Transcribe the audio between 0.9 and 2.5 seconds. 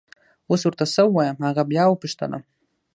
څه ووایم! هغه بیا وپوښتلم.